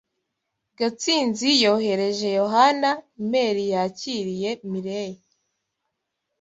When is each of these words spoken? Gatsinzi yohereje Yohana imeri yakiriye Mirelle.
Gatsinzi 0.77 1.49
yohereje 1.63 2.27
Yohana 2.39 2.91
imeri 3.21 3.63
yakiriye 3.73 4.49
Mirelle. 4.71 5.23